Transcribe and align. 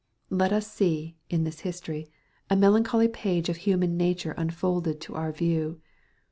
Let 0.31 0.51
us 0.51 0.65
see, 0.65 1.19
in 1.29 1.43
this 1.43 1.59
history, 1.59 2.07
a 2.49 2.55
melancholy 2.55 3.07
page 3.07 3.49
of 3.49 3.57
human 3.57 3.97
nature 3.97 4.31
unfolded 4.35 4.99
to 5.01 5.13
our 5.13 5.31
view. 5.31 5.79